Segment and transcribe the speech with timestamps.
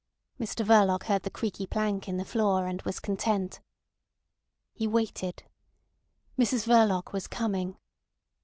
[0.39, 3.59] Mr Verloc heard the creaky plank in the floor, and was content.
[4.73, 5.43] He waited.
[6.39, 7.77] Mrs Verloc was coming.